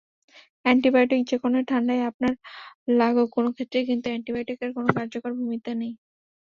অ্যান্টিবায়োটিক—যে 0.65 1.35
ধরনের 1.37 1.65
ঠান্ডাই 1.65 2.01
আপনার 2.09 2.33
লাগুক, 2.99 3.27
কোনো 3.35 3.49
ক্ষেত্রেই 3.55 3.85
কিন্তু 3.89 4.07
অ্যান্টিবায়োটিকের 4.09 4.71
কোনো 4.75 4.89
কার্যকর 4.97 5.31
ভূমিকা 5.39 5.71
নেই। 5.81 5.93